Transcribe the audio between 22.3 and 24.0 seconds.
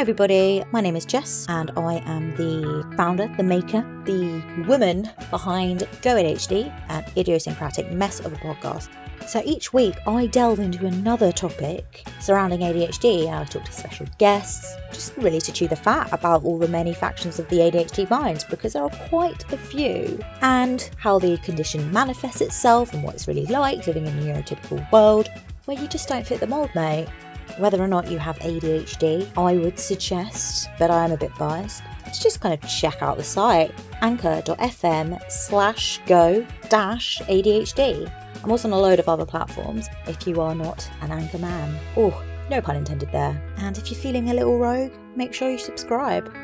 itself and what it's really like